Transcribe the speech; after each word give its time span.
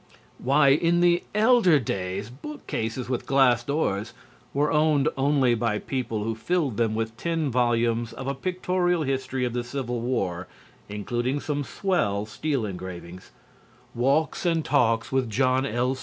Why, 0.39 0.69
in 0.69 1.01
the 1.01 1.21
elder 1.35 1.77
days 1.79 2.31
bookcases 2.31 3.07
with 3.07 3.27
glass 3.27 3.63
doors 3.63 4.13
were 4.51 4.71
owned 4.71 5.09
only 5.15 5.53
by 5.53 5.77
people 5.77 6.23
who 6.23 6.33
filled 6.33 6.77
them 6.77 6.95
with 6.95 7.15
ten 7.17 7.51
volumes 7.51 8.11
of 8.11 8.25
a 8.25 8.33
pictorial 8.33 9.03
history 9.03 9.45
of 9.45 9.53
the 9.53 9.63
Civil 9.63 9.99
War 10.01 10.47
(including 10.89 11.39
some 11.39 11.63
swell 11.63 12.25
steel 12.25 12.65
engravings), 12.65 13.29
"Walks 13.93 14.43
and 14.43 14.65
Talks 14.65 15.11
with 15.11 15.29
John 15.29 15.67
L. 15.67 15.95